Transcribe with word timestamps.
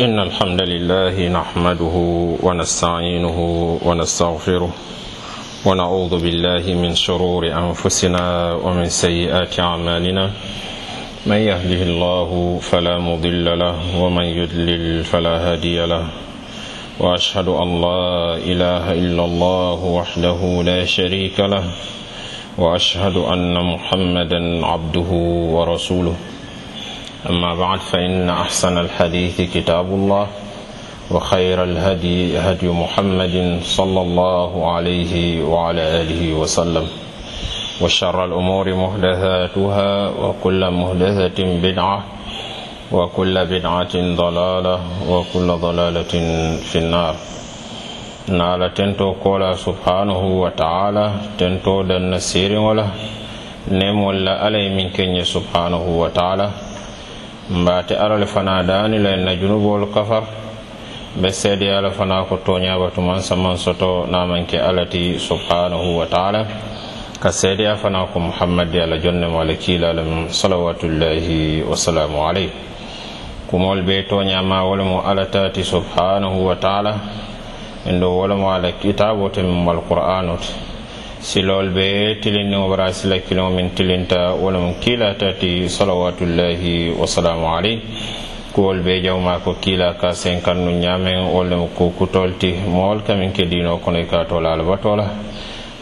إن 0.00 0.18
الحمد 0.18 0.60
لله 0.62 1.28
نحمده 1.28 1.96
ونستعينه 2.42 3.38
ونستغفره 3.84 4.70
ونعوذ 5.66 6.22
بالله 6.22 6.74
من 6.74 6.94
شرور 6.94 7.46
أنفسنا 7.46 8.52
ومن 8.52 8.88
سيئات 8.88 9.60
أعمالنا. 9.60 10.30
من 11.26 11.36
يهده 11.36 11.82
الله 11.82 12.58
فلا 12.62 12.98
مضل 12.98 13.58
له 13.58 13.76
ومن 14.02 14.24
يضلل 14.24 15.04
فلا 15.04 15.52
هادي 15.52 15.86
له. 15.86 16.04
وأشهد 17.00 17.48
أن 17.48 17.80
لا 17.80 18.36
إله 18.36 18.92
إلا 18.92 19.24
الله 19.24 19.84
وحده 19.84 20.62
لا 20.64 20.84
شريك 20.84 21.40
له. 21.40 21.64
وأشهد 22.58 23.16
أن 23.16 23.64
محمدا 23.74 24.66
عبده 24.66 25.10
ورسوله. 25.56 26.16
أما 27.28 27.54
بعد 27.54 27.78
فإن 27.78 28.30
أحسن 28.30 28.78
الحديث 28.78 29.40
كتاب 29.40 29.86
الله 29.86 30.26
وخير 31.10 31.64
الهدي 31.64 32.38
هدي 32.38 32.68
محمد 32.68 33.60
صلى 33.62 34.00
الله 34.00 34.72
عليه 34.72 35.44
وعلى 35.44 35.82
آله 36.00 36.34
وسلم. 36.34 36.86
وشر 37.80 38.24
الأمور 38.24 38.74
محدثاتها 38.74 40.08
وكل 40.08 40.70
محدثة 40.70 41.38
بدعة 41.62 42.04
وكل 42.92 43.46
بدعة 43.46 43.94
ضلالة 43.94 44.80
وكل 45.08 45.48
ضلالة 45.66 46.12
في 46.56 46.78
النار. 46.78 47.14
نالا 48.28 48.68
تنتو 48.68 49.12
كولا 49.12 49.56
سبحانه 49.56 50.22
وتعالى 50.42 51.12
تنتو 51.38 51.82
دن 51.82 52.18
سير 52.18 52.58
ولا 52.58 52.86
نم 53.68 54.04
ولا 54.04 54.44
علي 54.44 54.68
من 54.68 54.88
كن 54.88 55.24
سبحانه 55.24 55.84
وتعالى. 56.00 56.69
mbaate 57.50 57.96
alal 57.98 58.26
fana 58.26 58.62
daani 58.62 58.98
len 58.98 59.24
na 59.24 59.34
junuboolu 59.36 59.86
kafar. 59.92 60.22
Be 61.20 61.28
seedeyala 61.32 61.90
fana 61.90 62.24
ko 62.28 62.36
toñabatuman 62.36 63.20
saman 63.20 63.56
soto 63.58 64.06
namanke 64.06 64.58
alati 64.58 65.18
subhanahu 65.18 65.98
wa 65.98 66.06
taala. 66.06 66.46
Ka 67.20 67.28
seedeya 67.32 67.76
fana 67.76 68.06
ko 68.06 68.20
muhammadi 68.20 68.78
ala 68.80 68.98
jonne 68.98 69.26
mo 69.28 69.40
ala 69.40 69.54
kiilalam 69.54 70.30
salawatullahi 70.30 71.62
wasalamu 71.66 72.22
alayh 72.28 72.50
kumol 73.50 73.82
be 73.82 74.06
toñama 74.06 74.62
wolemo 74.62 75.02
ala 75.02 75.26
taati 75.26 75.64
subhanahu 75.64 76.46
wa 76.46 76.54
taala. 76.54 76.94
En 77.86 77.98
ɗo 78.00 78.06
wolemo 78.18 78.52
ala 78.54 78.72
kitabo 78.72 79.28
temin 79.34 79.64
malqur'anu 79.64 80.38
te 80.38 80.69
silol 81.20 81.68
be 81.76 82.16
tilinniŋo 82.22 82.68
bara 82.70 82.92
sila 82.92 83.18
kiliŋo 83.20 83.50
miŋ 83.52 83.68
tilinta 83.76 84.32
wo 84.40 84.48
lemu 84.50 84.80
kiilata 84.80 85.36
ti 85.40 85.68
salawatullahi 85.68 86.96
wasalamu 86.96 87.46
aleyh 87.56 87.78
kuwol 88.54 88.80
be 88.80 89.02
jawma 89.04 89.38
ko 89.44 89.54
kiila 89.60 90.00
ka 90.00 90.12
sen 90.16 90.40
kannu 90.40 90.80
ñaameŋ 90.80 91.28
wo 91.34 91.44
lemu 91.44 91.68
ku 91.76 91.92
kutol 91.98 92.40
ti 92.40 92.54
mowol 92.66 93.04
ka 93.04 93.12
ke 93.36 93.44
diino 93.44 93.76
kono 93.84 93.98
i 94.00 94.06
ka 94.08 94.24
tola 94.24 94.52
alabatola 94.54 95.06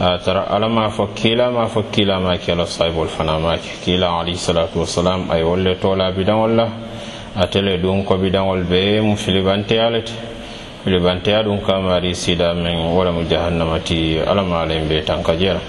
a 0.01 0.19
tara 0.19 0.43
ala 0.51 0.69
ma 0.69 0.91
fo 0.91 1.07
kiila 1.15 1.51
ma 1.51 1.67
fo 1.67 1.83
kiila 1.93 2.19
ma 2.21 2.37
ke 2.37 2.51
ala 2.53 2.67
sahibol 2.67 3.07
fana 3.07 3.39
ma 3.39 3.57
ke. 3.57 3.79
Kiila 3.85 4.11
alayhi 4.19 4.39
salatu 4.39 4.81
wasalam 4.83 5.31
ay 5.31 5.43
wolle 5.43 5.79
tola 5.79 6.11
bidaŋol 6.11 6.53
la 6.55 6.67
atele 7.37 7.79
le 7.79 8.05
ko 8.05 8.15
bidaŋol 8.19 8.63
be 8.67 9.01
mu 9.01 9.15
filibanteya 9.17 9.91
le 9.91 10.03
libanteya 10.87 11.43
ɗum 11.43 11.61
kamari 11.67 12.15
sida 12.15 12.55
men 12.55 12.95
walamu 12.95 13.25
jahannama 13.29 13.79
ti 13.85 14.19
alamalayin 14.21 14.89
be 14.89 15.03
tanka 15.03 15.35
jera 15.37 15.61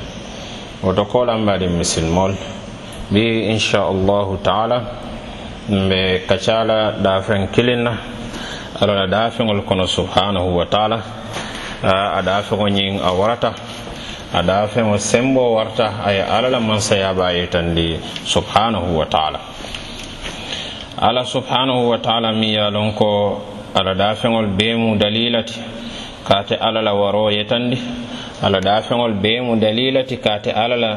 woto 0.83 1.05
kolanbaɗin 1.05 1.71
misilmol 1.77 2.35
bi 3.11 3.49
inchallahu 3.51 4.37
taala 4.43 4.81
mbe 5.69 6.25
kacala 6.27 6.93
dafen 7.01 7.47
kilinna 7.51 7.97
alala 8.81 9.07
dafeŋol 9.07 9.61
kono 9.65 9.85
subhanahu 9.87 10.55
wa 10.57 10.65
taala 10.65 11.01
a 11.83 12.21
dafeŋo 12.21 12.67
ñin 12.69 12.99
a 13.03 13.11
warata 13.11 13.53
a 14.33 14.41
dafeŋo 14.43 14.97
sembo 14.97 15.53
warta 15.55 16.05
aye 16.05 16.21
alala 16.23 16.59
mansayaba 16.59 17.31
yitandi 17.33 17.99
subhanahu 18.25 18.97
wa 18.97 19.05
taala. 19.05 19.39
Ala 21.01 21.25
subhanahu 21.25 21.89
wa 21.89 21.97
taala 21.97 22.31
mi 22.33 22.53
ye 22.53 22.69
lon 22.69 22.93
ko 22.93 23.41
ala 23.75 23.93
dafeŋol 23.95 24.47
bee 24.57 24.75
mu 24.75 24.95
dalila 24.97 25.43
ti 25.43 25.59
kaate 26.27 26.55
ala 26.57 26.81
la 26.81 26.93
waroo 26.93 27.29
yetandi 27.31 27.77
ala 28.43 28.59
dafeŋol 28.61 29.13
bee 29.13 29.41
mu 29.41 29.55
dalila 29.59 30.03
ti 30.03 30.17
kaate 30.17 30.51
ala 30.51 30.75
la 30.77 30.91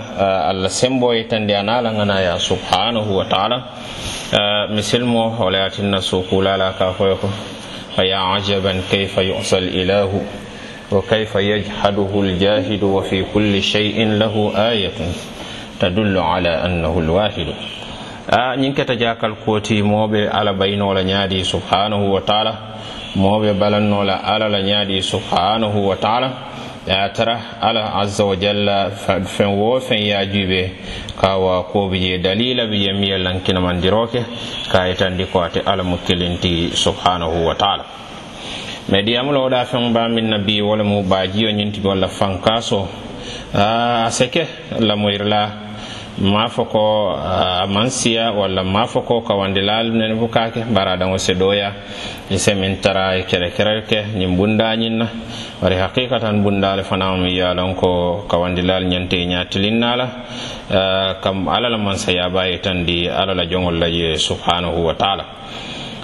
alla 0.50 0.68
semboo 0.68 1.12
yetandi 1.12 1.54
anaa 1.54 1.80
la 1.80 1.90
ŋana 1.92 2.20
ya 2.20 2.38
subhanahu 2.38 3.16
wa 3.18 3.24
taala 3.24 3.58
misilmo 4.70 5.36
wala 5.40 5.58
yatinna 5.58 6.00
suukula 6.00 6.56
la 6.56 6.72
ka 6.72 6.92
foyo 6.92 7.16
ko 7.16 7.28
فيا 7.96 8.16
عجبا 8.16 8.72
كيف 8.90 9.18
يعصى 9.18 9.58
الإله 9.58 10.10
وكيف 10.92 11.32
يجحده 11.36 12.10
الجاهد 12.20 12.82
وفي 12.82 13.24
كل 13.34 13.62
شيء 13.62 14.08
له 14.16 14.52
آية 14.56 14.96
تدل 15.80 16.18
على 16.18 16.48
أنه 16.48 16.98
الواحد 16.98 17.46
a 18.32 18.56
ñiŋ 18.56 18.72
keta 18.72 18.94
jakal 18.96 19.34
kooti 19.44 19.82
mooɓe 19.82 20.28
ala 20.32 20.52
baynola 20.54 21.02
ñaadi 21.04 21.44
subhanahu 21.44 22.12
wa 22.14 22.20
taala 22.20 22.52
mooɓe 23.16 23.52
balannola 23.60 24.14
ala 24.24 24.48
la 24.48 24.60
ñaadi 24.62 25.02
subhanahu 25.02 25.88
wa 25.88 25.96
taala. 25.96 26.30
A 26.88 27.08
tara 27.10 27.38
ala 27.60 27.92
azza 28.00 28.24
wa 28.24 28.34
jalla 28.36 28.90
feŋ 29.36 29.50
wo 29.54 29.78
feŋ 29.80 30.00
ye 30.00 30.14
a 30.16 30.24
juube 30.24 30.70
ka 31.20 31.36
wa 31.36 31.62
ko 31.64 31.90
je 31.92 32.18
dalila 32.18 32.64
ɓe 32.66 32.76
yemiye 32.76 33.18
lankinamandiroke 33.18 34.20
ka 34.72 34.86
e 34.86 34.88
yitandi 34.90 35.26
ko 35.30 35.40
ate 35.42 35.60
ala 35.66 35.82
mu 35.84 35.98
kilinti 35.98 36.70
subhanahu 36.74 37.44
wa 37.46 37.54
taala. 37.54 37.84
Mais 38.88 39.04
diyamu 39.04 39.30
la 39.32 39.40
wo 39.40 39.48
daa 39.50 39.64
feŋ 39.64 39.92
baa 39.92 40.08
miŋ 40.08 40.26
na 40.30 40.38
bi 40.38 40.60
mu 40.62 41.02
baajiyo 41.04 41.50
ñiŋ 41.52 41.84
walla 41.84 42.08
fankaso 42.08 42.88
a 43.54 44.08
seke 44.10 44.46
lamoyrla 44.80 45.71
ma 46.18 46.46
fo 46.48 46.62
uh, 46.62 46.68
ko 46.68 47.08
a 47.16 47.66
man 47.66 47.88
siya 47.88 48.32
walla 48.36 48.62
ma 48.62 48.86
fo 48.86 49.00
ko 49.00 49.22
kawandilaalu 49.22 49.96
nene 49.96 50.14
fo 50.20 50.28
mbaraɗango 50.28 50.72
baraɗango 50.74 51.16
seɗoya 51.18 51.72
ise 52.30 52.48
e 52.52 52.54
min 52.54 52.80
tara 52.80 53.16
e 53.16 53.24
kere 53.24 53.50
kereke 53.50 54.04
ñin 54.14 54.36
bundañin 54.36 54.98
na 54.98 55.06
wari 55.62 55.76
haqiqatan 55.76 56.42
bundale 56.44 56.84
fana 56.84 57.16
mi 57.16 57.32
yalon 57.38 57.74
ko 57.74 58.24
kawandilal 58.28 58.84
ñante 58.84 59.14
e 59.16 59.26
ñatilinnala 59.26 60.04
uh, 60.70 61.20
kam 61.22 61.48
alala 61.48 61.78
man 61.78 61.96
sayabaye 61.96 62.60
tan 62.60 62.84
di 62.84 63.08
alala 63.08 63.46
jongol 63.48 63.78
laye 63.80 64.16
subhanahu 64.18 64.84
wa 64.84 64.94
taala. 64.94 65.24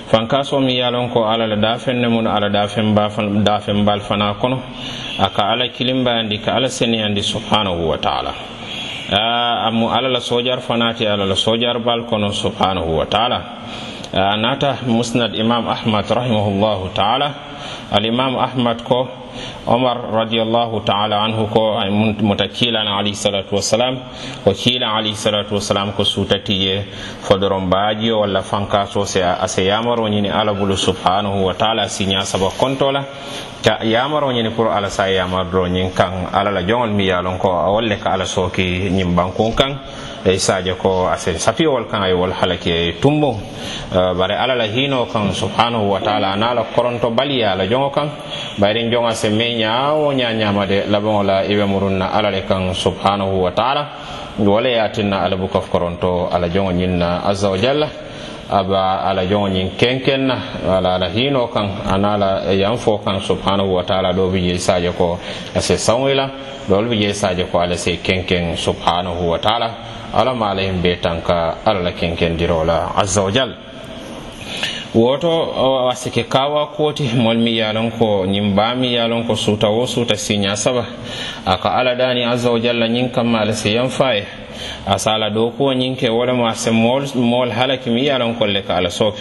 Fankaso 0.09 0.59
mi 0.65 0.79
yalon 0.81 1.11
ko 1.13 1.25
alala 1.29 1.55
dafenne 1.57 2.09
mun 2.09 2.27
ala 2.27 2.49
dafen 2.49 2.95
dafenbal 3.45 4.01
fana 4.01 4.35
kono 4.41 4.63
aka 5.21 5.53
ala 5.53 5.69
kilimbayandi 5.69 6.41
ka 6.43 6.57
ala 6.57 6.69
seniyandi 6.69 7.21
subhanahu 7.23 7.89
wa 7.93 7.99
taala. 7.99 8.58
Amu 9.13 9.89
ala 9.89 10.09
la 10.09 10.21
sojar 10.21 10.61
fanati 10.61 11.07
ala 11.07 11.25
la 11.27 11.35
sojar 11.37 11.79
bal 11.81 12.05
kono 12.05 12.33
subhanahu 12.33 12.97
wa 12.99 13.07
ta'ala 13.07 13.39
nata 14.37 14.79
musnad 14.87 15.35
imam 15.35 15.69
ahmad 15.69 16.05
rahimahullahu 16.09 16.93
ta'ala 16.95 17.29
al 17.93 18.05
imam 18.05 18.37
ahmad 18.37 18.85
ko 18.85 19.09
omar 19.67 19.97
radiallahu 20.13 20.81
taala 20.85 21.21
anhu 21.25 21.47
ko 21.53 21.81
muta 22.23 22.49
kiilana 22.49 22.97
alayhisalatu 22.99 23.55
wassalam 23.55 23.99
ko 24.45 24.51
kiila 24.53 24.95
alayhisalatu 24.97 25.55
wassalam 25.55 25.93
ko 25.93 26.05
suutatiye 26.05 26.85
fodoron 27.23 27.69
baaji 27.71 28.11
walla 28.13 28.43
fankaso 28.43 29.05
se 29.07 29.23
ase 29.25 29.65
yamaro 29.65 30.09
ñini 30.09 30.29
ala 30.31 30.55
bulu 30.55 30.77
subhanahu 30.77 31.45
wa 31.47 31.55
taala 31.55 31.89
siña 31.89 32.25
saba 32.25 32.51
kontola. 32.59 33.05
Ka 33.65 33.79
yamaro 33.85 34.31
ñini 34.33 34.51
pour 34.51 34.69
ala 34.71 34.89
sa 34.91 35.09
yamardoro 35.11 35.67
ñin 35.69 35.91
kan 35.93 36.29
ala 36.33 36.51
la 36.51 36.63
joŋol 36.63 36.91
mi 36.91 37.07
yalon 37.07 37.39
ko 37.39 37.51
a 37.51 37.71
wolle 37.71 37.99
ka 37.99 38.11
ala 38.15 38.25
sooki 38.27 38.89
ñin 38.91 39.15
bankun 39.15 39.53
kan. 39.55 39.79
e 40.29 40.37
sadio 40.39 40.77
ko 40.77 41.09
asen 41.09 41.41
sapiyowol 41.41 41.89
kan 41.89 42.05
ay 42.05 42.13
wol 42.13 42.29
halake 42.37 43.01
tumbo 43.01 43.33
uh, 43.33 44.13
bare 44.13 44.37
ala 44.37 44.53
la 44.55 44.69
hino 44.69 45.09
kan 45.09 45.33
subhanahu 45.33 45.89
wa 45.89 46.01
taala 46.05 46.37
anala 46.37 46.69
koronto 46.77 47.09
baliya 47.11 47.57
la 47.57 47.65
jongo 47.65 47.89
kan. 47.89 48.09
Bayrin 48.61 48.93
jonga 48.93 49.15
se 49.17 49.31
me 49.31 49.57
ñawo 49.57 50.13
ñañamade 50.13 50.85
labaŋo 50.93 51.23
la 51.25 51.45
iwe 51.49 51.65
murunna 51.65 52.13
ala 52.13 52.29
le 52.31 52.45
kan 52.45 52.75
subhanahu 52.75 53.41
wa 53.41 53.51
taala. 53.57 53.83
Wala 54.39 54.69
yatinna 54.69 55.25
ala 55.25 55.37
bukof 55.37 55.71
koronto 55.73 56.29
ala 56.31 56.49
jongo 56.53 56.73
ñinna 56.77 57.25
azza 57.25 57.49
wa 57.49 57.57
jalla. 57.57 57.89
aba 58.51 59.05
ala 59.05 59.25
joŋoñiŋ 59.25 59.77
kenken 59.77 60.27
na 60.27 60.37
ala 60.77 60.95
ala 60.97 61.09
hiino 61.09 61.47
kan 61.53 61.69
ana 61.87 62.17
la 62.17 62.31
yan 62.53 62.77
fo 62.77 63.01
subhanahu 63.21 63.75
wa 63.75 63.83
taala 63.85 64.13
doo 64.13 64.29
bi 64.31 64.41
jee 64.41 64.59
sadio 64.59 64.93
ko 64.93 65.19
ase 65.55 65.77
sawila 65.77 66.31
saŋo 66.69 66.89
bi 66.89 66.97
jee 66.99 67.13
sadio 67.15 67.47
ko 67.53 67.59
ala 67.61 67.77
se 67.77 67.97
kenken 68.03 68.57
subhanahu 68.57 69.29
wa 69.31 69.39
taala. 69.39 69.71
Ala 70.13 70.33
ma 70.35 70.51
ala 70.51 70.63
yiŋ 70.63 70.81
bee 70.83 70.97
tanka 70.97 71.59
ala 71.67 71.81
la 71.81 71.93
kenkendiroo 71.93 72.65
la 72.65 72.93
azza 72.97 73.23
wa 73.23 73.31
jal. 73.31 73.53
Woto 74.95 75.89
a 75.91 75.95
sike 75.95 76.25
kawa 76.29 76.67
koti 76.73 77.05
mol 77.15 77.37
mi 77.37 77.59
yalon 77.61 77.91
ko 77.93 78.25
ñin 78.25 78.55
ba 78.55 78.75
mi 78.75 78.95
yalon 78.95 79.27
ko 79.27 79.35
suta 79.37 79.69
wo 79.69 79.85
suta 79.87 80.15
siña 80.17 80.57
saba. 80.57 80.85
Aka 81.45 81.69
ala 81.77 81.95
dani 81.95 82.25
azza 82.25 82.51
wa 82.51 82.59
jalla 82.59 82.89
ñin 82.89 83.11
kamma 83.13 83.41
ala 83.41 83.53
se 83.53 83.69
yan 83.71 83.89
faye 83.91 84.25
asala 84.89 85.31
do 85.31 85.51
kuwo 85.51 85.73
ñiŋ 85.75 85.97
ke 85.97 86.09
wo 86.09 86.25
lemu 86.25 86.49
se 86.55 86.71
mool 86.71 87.03
mool 87.15 87.51
halaki 87.51 87.91
miŋ 87.91 88.05
yalon 88.05 88.23
a 88.23 88.25
loŋ 88.33 88.39
kolle 88.39 88.63
ka 88.63 88.77
ala 88.77 88.91
sooke 88.91 89.21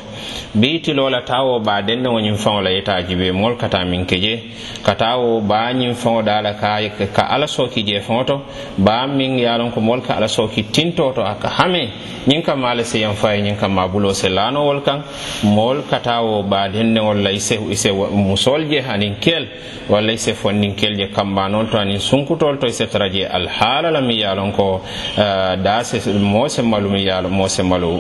biitilola 0.56 1.22
tawo 1.22 1.60
ba 1.60 1.82
taa 1.82 1.84
wo 1.84 2.00
baa 2.08 2.22
ñiŋ 2.22 2.38
faŋo 2.38 2.62
la 2.62 2.70
yeta 2.70 2.94
a 2.96 3.04
jibe 3.04 3.32
mool 3.34 3.56
kata 3.58 3.84
miŋ 3.86 4.06
ke 4.06 4.16
je 4.20 4.40
ka 4.86 4.96
taa 4.96 5.18
wo 5.18 5.42
ñiŋ 5.42 5.94
faŋo 5.94 6.22
daa 6.24 6.42
la 6.42 6.54
ka 6.54 6.80
ka 7.14 7.24
ala 7.30 7.48
sooki 7.48 7.84
je 7.84 8.00
faŋo 8.00 8.24
to 8.24 8.42
ba 8.78 9.08
miŋ 9.08 9.40
ye 9.40 9.58
lon 9.58 9.72
ko 9.72 9.82
mool 9.82 10.02
ka 10.02 10.14
ala 10.16 10.28
sooki 10.28 10.64
tinto 10.64 11.12
to 11.12 11.22
a 11.22 11.36
ka 11.36 11.50
hame 11.50 11.90
ñiŋ 12.28 12.42
ka 12.44 12.56
ma 12.56 12.74
le 12.74 12.84
se 12.84 13.00
yaŋ 13.00 13.14
fa 13.16 13.34
ye 13.36 13.42
ñiŋ 13.42 13.58
ka 13.60 13.68
maa 13.68 13.88
buloo 13.88 14.14
se 14.14 14.30
laano 14.30 14.66
wol 14.66 14.82
kaŋ 14.82 15.02
mool 15.44 15.84
ka 15.90 16.00
taa 16.00 16.22
wo 16.22 16.44
baa 16.44 16.68
dendeŋol 16.70 17.18
la 17.24 17.32
ise 17.32 17.60
ise 17.72 17.90
i 17.90 18.16
musool 18.16 18.64
je 18.72 18.80
aniŋ 18.80 19.16
keel 19.20 19.48
walla 19.90 20.12
ise 20.14 20.32
se 20.32 20.34
fonniŋ 20.34 20.76
keel 20.76 20.96
je 21.00 21.08
kambanol 21.12 21.68
to 21.68 21.78
aniŋ 21.78 22.00
sunkutol 22.00 22.58
to 22.58 22.68
ise 22.68 22.88
tara 22.88 23.10
je 23.10 23.26
alhaala 23.28 23.92
la 23.92 24.02
miŋ 24.02 24.18
ye 24.18 24.36
lon 24.36 24.52
ko 24.52 24.82
uh, 24.82 25.57
dase 25.64 26.00
moo 26.20 26.48
semmalumu 26.48 26.98
ye 26.98 27.12
a 27.12 27.22
la 27.22 27.30
moo 27.30 27.48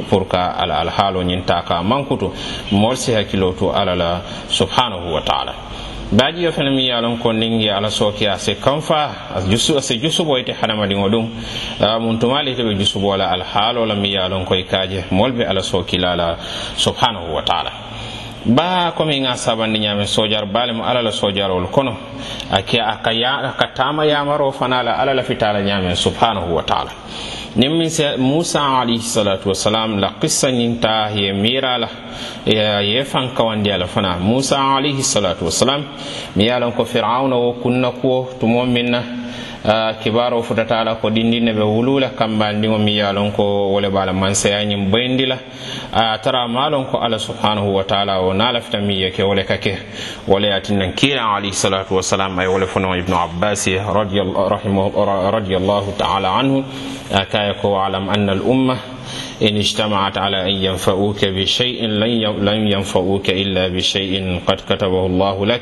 pour 0.09 0.27
ka 0.27 0.55
ala 0.57 0.79
alhaalo 0.79 1.23
ñiŋ 1.23 1.45
taa 1.45 1.61
ka 1.61 1.83
mankutu 1.83 2.31
moolu 2.71 2.95
si 2.95 3.11
hakkiloo 3.13 3.53
to 3.53 3.71
ala 3.71 3.95
la 3.95 4.21
subhanahu 4.49 5.13
wa 5.13 5.21
taala. 5.21 5.53
Baajiyo 6.11 6.51
fana 6.53 6.71
mi 6.71 6.87
ye 6.87 6.93
ko 7.21 7.31
niŋ 7.33 7.69
ala 7.69 7.89
sooke 7.91 8.27
a 8.29 8.37
se 8.39 8.55
kanfa 8.55 9.11
a 9.35 9.81
se 9.81 9.97
jusubo 9.99 10.37
ite 10.39 10.53
hadamadiŋo 10.53 11.09
ɗum. 11.09 11.27
Muntumaali 11.99 12.51
ite 12.51 12.63
ɓe 12.63 12.77
jusubo 12.77 13.17
la 13.17 13.29
alhaalo 13.31 13.85
la 13.85 13.95
mi 13.95 14.09
ye 14.09 14.17
koye 14.19 14.29
lon 14.29 14.45
ko 14.45 14.55
i 14.55 15.43
ala 15.43 15.61
sookila 15.61 16.15
la 16.15 16.37
subhanahu 16.77 17.33
wa 17.35 17.41
taala. 17.41 17.71
ba 18.45 18.91
komi 18.95 19.19
ŋa 19.19 19.35
sabandi 19.35 19.79
ñame 19.79 20.05
sojar 20.05 20.45
balimu 20.45 20.83
alla 20.83 21.01
la 21.01 21.11
soojarol 21.11 21.67
kono. 21.71 21.95
A 22.51 22.61
ke 22.61 22.79
a 22.79 22.97
ka, 23.03 23.11
ya, 23.11 23.53
ka 23.57 23.67
taama 23.75 24.05
yamaro 24.05 24.51
fana 24.51 24.83
la 24.83 24.91
alla 24.93 25.13
la 25.13 25.23
fitala 25.23 25.61
ñame 25.61 25.95
subhanahu 25.95 26.53
wa 26.55 26.63
taala. 26.63 26.91
Niŋ 27.55 27.71
miŋ 27.77 27.89
se 27.89 28.17
musa 28.17 28.61
alayhisalatu 28.81 29.49
wasalam 29.49 29.99
la 29.99 30.13
kissa 30.21 30.49
ñiŋ 30.51 30.79
ta 30.79 31.09
ye 31.09 31.33
miira 31.33 31.77
la 31.77 31.87
ye 32.45 33.03
faŋ 33.03 33.33
kawandi 33.35 33.71
a 33.71 33.77
la 33.77 33.87
fana. 33.87 34.17
Musa 34.19 34.57
alayhisalatu 34.77 35.45
wasalam 35.45 35.83
miŋ 36.35 36.45
ye 36.45 36.51
a 36.51 36.59
loŋ 36.59 36.71
ko 36.73 36.85
firauna 36.85 37.35
wo 37.35 37.53
kunna 37.61 37.91
kuwo 37.91 38.29
tumo 38.39 38.65
miŋ 38.65 38.89
na 38.89 39.01
kibaro 40.03 40.41
futata 40.43 40.83
la 40.83 40.95
ko 40.95 41.09
dindinne 41.09 41.51
ɓe 41.53 41.63
wulula 41.63 42.09
kambandiŋo 42.15 42.77
mi 42.79 42.95
yalon 42.97 43.31
ko 43.31 43.43
wole 43.73 43.89
bala 43.89 44.13
mansayañin 44.13 44.89
boyindi 44.89 45.25
la 45.25 45.37
a 45.91 46.17
tara 46.19 46.47
malon 46.47 46.85
ko 46.85 46.97
allah 46.99 47.19
subhanahu 47.19 47.75
wa 47.75 47.83
taala 47.83 48.19
o 48.21 48.31
na 48.33 48.51
lafita 48.51 48.79
mi 48.79 48.95
yeke 49.01 49.23
wole 49.23 49.43
kake. 49.43 49.77
Wole 50.27 50.47
yatinnan 50.47 50.93
kila 50.95 51.35
alayhi 51.35 51.53
salatu 51.53 51.95
wasalam 51.95 52.39
ay 52.39 52.47
wole 52.47 52.65
fono 52.65 52.95
ibnu 52.95 53.15
abbasi 53.15 53.75
radiallahu 55.31 55.97
taala 55.97 56.29
anhu. 56.39 56.63
Kaya 57.31 57.53
ko 57.61 57.75
alam 57.79 58.07
anna 58.09 58.31
al 58.31 58.41
umma 58.41 58.75
إن 59.41 59.57
اجتمعت 59.57 60.17
على 60.17 60.43
أن 60.43 60.55
ينفعوك 60.63 61.25
بشيء 61.25 61.85
لن 62.39 62.71
ينفعوك 62.71 63.29
إلا 63.29 63.67
بشيء 63.67 64.39
قد 64.47 64.55
كتبه 64.69 65.05
الله 65.05 65.45
لك. 65.45 65.61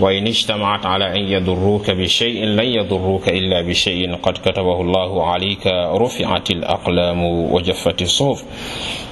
وإن 0.00 0.26
اجتمعت 0.26 0.86
على 0.86 1.06
أن 1.16 1.22
يضروك 1.32 1.90
بشيء 1.90 2.44
لن 2.44 2.64
يضروك 2.64 3.28
إلا 3.28 3.62
بشيء 3.62 4.14
قد 4.14 4.38
كتبه 4.44 4.80
الله 4.80 5.30
عليك. 5.30 5.66
رفعت 6.04 6.50
الأقلام 6.50 7.24
وجفت 7.24 8.02
الصحف. 8.02 8.44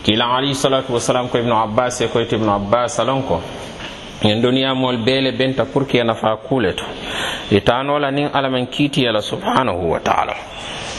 كلا 0.06 0.24
عليه 0.24 0.50
الصلاة 0.50 0.84
والسلام 0.90 1.26
ابن 1.34 1.52
عباس 1.52 2.02
يقول 2.02 2.26
ابن 2.32 2.48
عباس 2.48 3.00
لنكو 3.00 3.38
en 4.22 4.74
mol 4.74 4.96
bele 5.04 5.32
benta 5.32 5.64
pour 5.64 5.86
que 5.86 6.02
nafa 6.02 6.38
i 7.50 7.60
taanola 7.60 8.10
niŋ 8.10 8.28
alla 8.32 8.48
maŋ 8.48 8.66
subhanahu 9.22 9.90
wa 9.92 10.00
taala. 10.00 10.34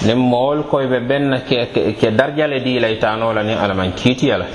Nin 0.05 0.17
mool 0.17 0.63
koyɓe 0.71 0.99
benna 1.07 1.39
ke, 1.41 1.67
ke, 1.73 1.93
ke 1.99 2.11
darja 2.11 2.47
le 2.47 2.59
dii 2.59 2.79
la 2.79 2.87
i 2.89 2.97
taanoo 2.97 3.33
la 3.33 3.43
niŋ 3.43 3.57
alla 3.63 3.73
maŋ 3.73 3.91
kiitiya 3.95 4.37
la 4.37 4.45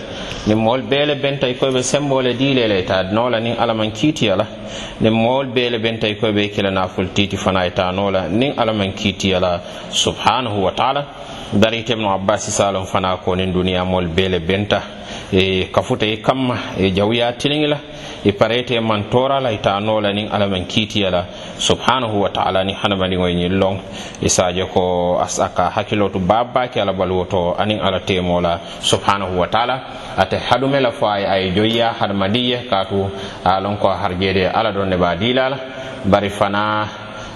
niŋ 0.47 0.56
moolu 0.59 0.83
bee 0.83 1.05
le 1.06 1.15
benta 1.17 1.47
i 1.49 1.55
koy 1.55 1.71
be 1.73 1.83
semboo 1.83 2.21
le 2.23 2.33
dii 2.35 2.55
le 2.55 2.67
la 2.69 2.77
i 2.79 2.85
taanoo 2.85 3.29
benta 5.79 6.06
i 6.09 6.15
kila 6.49 6.71
naful 6.71 7.09
titi 7.12 7.37
fana 7.37 7.67
itanola 7.67 8.29
nin 8.29 8.53
la 8.56 8.73
kiitiyala 8.95 9.61
subhanahu 9.91 10.62
wa 10.65 10.73
taala. 10.73 11.05
darite 11.52 11.93
ibnu 11.93 12.08
abbasi 12.10 12.50
salon 12.50 12.87
fana 12.87 13.16
konin 13.16 13.52
duniyamol 13.52 14.06
bele 14.08 14.38
benta. 14.40 14.82
E 15.32 15.69
kafuta 15.72 16.06
e 16.06 16.16
kamma 16.16 16.56
e 16.78 16.90
jawya 16.90 17.32
tiliŋi 17.32 17.76
e 18.25 18.32
parete 18.32 18.81
man 18.81 19.04
torala 19.10 19.50
e 19.52 19.58
tanola 19.58 20.12
nin 20.12 20.28
alaman 20.32 20.64
kiitiyala. 20.66 21.26
Subhanahu 21.58 22.20
wa 22.22 22.28
taala 22.31 22.64
ni 22.64 22.72
hadamadiŋo 22.72 23.28
ye 23.28 23.34
ñiŋ 23.34 23.52
loŋ 23.60 23.76
e 24.22 24.28
sadio 24.28 24.66
ko 24.66 25.19
asaka 25.20 25.70
hakkilo 25.70 26.08
to 26.08 26.19
babbaki 26.19 26.81
ala 26.81 26.93
baluwo 26.93 27.25
to 27.25 27.54
aniŋ 27.58 27.81
alla 27.81 28.00
temo 28.00 28.40
subhanahu 28.81 29.38
wa 29.38 29.46
taala 29.49 29.81
ate 30.16 30.37
hadume 30.37 30.81
la 30.81 30.90
fo 30.90 31.06
aye 31.08 31.50
joyya 31.50 31.93
hadamadiye 32.00 32.56
katu 32.70 32.70
kaatu 32.70 33.10
a 33.44 33.60
loŋ 33.60 33.76
ko 33.78 33.88
harjede 33.88 34.49
ala 34.49 34.72
doŋ 34.72 34.88
ne 34.88 34.96
be 34.96 35.06
a 35.06 35.50
bari 36.04 36.31
fana 36.31 36.88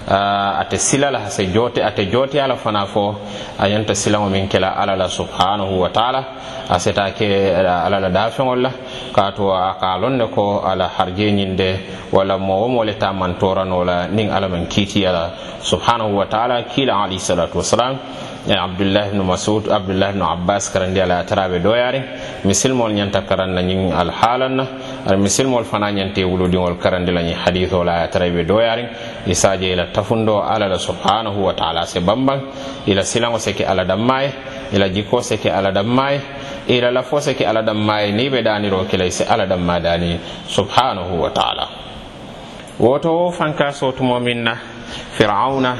uh, 0.07 0.59
ate 0.61 0.77
silala 0.77 1.19
ase 1.25 1.45
jote 1.53 1.79
ate 1.83 2.05
jote 2.11 2.35
ala 2.41 2.55
fana 2.55 2.85
fo 2.85 3.15
a 3.59 3.67
yanta 3.67 3.93
silaŋo 3.95 4.29
min 4.29 4.47
kela 4.47 4.69
ala 4.81 4.95
la 4.95 5.07
subhanahu 5.09 5.79
wa 5.83 5.89
taala 5.89 6.21
a 6.69 6.79
seta 6.79 7.11
ke 7.17 7.27
uh, 7.53 7.85
ala 7.85 7.99
la 7.99 8.09
dafeŋol 8.09 8.59
la 8.61 8.71
kaatu 9.13 9.51
a 9.51 9.75
ka 9.79 9.97
ne 10.09 10.25
ko 10.35 10.61
ala 10.65 10.87
harjeñinde 10.97 11.69
walla 12.11 12.37
mowo 12.37 12.67
mo 12.67 12.83
le 12.83 12.93
ta 12.97 13.11
mantorano 13.13 13.83
la 13.83 14.07
niŋ 14.07 14.29
ala 14.31 14.47
man 14.47 14.67
kiitiya 14.67 15.11
la 15.11 15.23
subhanahu 15.61 16.15
wa 16.17 16.25
taala 16.25 16.63
kiila 16.63 16.93
alayhi 17.03 17.19
salatu 17.19 17.57
wasalam 17.57 17.95
abdullah 18.55 19.11
ibnu 19.11 19.27
masud 19.27 19.67
abdullah 19.67 20.15
ibnu 20.15 20.23
abbas 20.23 20.71
karandi 20.71 21.03
ala 21.03 21.23
taraɓe 21.27 21.59
doyari 21.59 21.99
misilmol 22.47 22.93
ñanta 22.95 23.27
karanna 23.27 23.59
ñin 23.61 23.91
alhaalan 23.91 24.55
na 24.55 24.65
ara 25.07 25.17
misilmol 25.17 25.63
fana 25.63 25.87
ñante 25.91 26.19
wuludiŋol 26.23 26.75
karandilañi 26.83 27.31
hadisol 27.33 27.87
aya 27.89 28.07
tara 28.11 28.29
be 28.29 28.43
doyarin 28.43 28.87
isaje 29.25 29.71
ila 29.71 29.85
tafundo 29.93 30.43
ala 30.43 30.67
la 30.67 30.77
subhanahu 30.77 31.45
wa 31.47 31.53
taala 31.53 31.85
se 31.87 31.99
bambaŋ 31.99 32.39
ila 32.87 33.01
silaŋo 33.03 33.39
seke 33.39 33.63
ala 33.65 33.85
dammaye 33.85 34.33
ila 34.73 34.89
jikko 34.89 35.21
seke 35.21 35.47
ala 35.49 35.71
dammaye 35.71 36.19
ila 36.67 36.91
lafo 36.91 37.21
seke 37.21 37.47
ala 37.47 37.61
dammaye 37.63 38.11
ni 38.11 38.29
be 38.29 38.41
daniro 38.43 38.83
kilay 38.83 39.09
se 39.11 39.23
ala 39.23 39.45
damma 39.47 39.79
dani 39.79 40.19
subhanahu 40.47 41.21
wa 41.21 41.29
taala. 41.29 41.67
Woto 42.79 43.09
wo 43.15 43.31
fanka 43.31 43.71
sotumo 43.71 44.19
min 44.19 44.43
na 44.43 44.55
firauna 45.15 45.77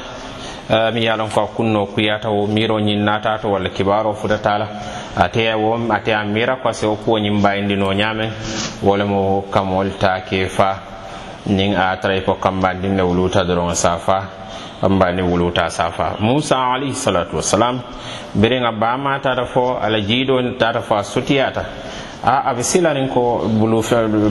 eh, 0.70 0.92
mi 0.94 1.04
yalon 1.04 1.30
ko 1.30 1.48
kunno 1.56 1.86
kuyata 1.92 2.30
wo 2.30 2.48
miro 2.48 2.80
ñin 2.80 3.04
natato 3.04 3.52
walla 3.52 3.70
kibaro 3.70 4.14
futatala 4.14 4.68
ate 5.18 5.54
wo 5.56 5.78
ate 5.90 6.14
a 6.14 6.24
mira 6.24 6.56
ko 6.56 6.62
kwase 6.62 6.86
wo 6.88 6.96
kuwoñiŋ 6.96 7.42
bayindino 7.42 7.94
ñaameŋ 7.94 8.30
wole 8.84 9.04
mo 9.04 9.42
kamol 9.52 9.90
ta 10.00 10.22
fa. 10.50 10.70
Nin 11.48 11.76
a 11.76 11.96
taray 11.98 12.22
ko 12.24 12.36
kambandin 12.36 12.96
ne 12.96 13.02
wuluta 13.04 13.44
doron 13.44 13.74
sa 13.76 13.98
fa 13.98 14.20
kambani 14.82 15.22
wuluta 15.22 15.70
sa 15.70 15.90
fa. 15.92 16.16
Musa 16.20 16.56
alayhi 16.74 16.94
salatu 16.94 17.36
wassalam 17.38 17.82
biriŋ 18.36 18.72
bama 18.80 19.20
tata 19.20 19.46
fo 19.46 19.78
ala 19.82 20.00
jiido 20.02 20.38
tata 20.60 20.82
fo 20.82 20.96
a 20.96 21.04
sutiyata 21.04 21.64
a 22.24 22.52
aɓe 22.52 22.64
silanin 22.64 23.08
ko 23.10 23.44
bulu 23.48 23.82